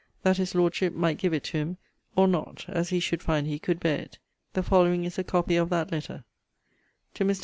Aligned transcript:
that 0.23 0.37
his 0.37 0.55
Lordship 0.55 0.95
might 0.95 1.19
give 1.19 1.31
it 1.31 1.43
to 1.43 1.57
him, 1.59 1.77
or 2.15 2.27
not, 2.27 2.65
as 2.67 2.89
he 2.89 2.99
should 2.99 3.21
find 3.21 3.45
he 3.45 3.59
could 3.59 3.79
bear 3.79 3.99
it. 3.99 4.17
The 4.53 4.63
following 4.63 5.03
is 5.05 5.19
a 5.19 5.23
copy 5.23 5.55
of 5.57 5.69
that 5.69 5.91
letter: 5.91 6.23
TO 7.13 7.23
MR. 7.23 7.39